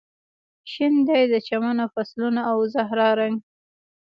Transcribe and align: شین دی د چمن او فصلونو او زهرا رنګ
شین 0.71 0.93
دی 1.07 1.23
د 1.31 1.35
چمن 1.47 1.77
او 1.83 1.89
فصلونو 1.95 2.41
او 2.51 2.57
زهرا 2.73 3.09
رنګ 3.19 3.37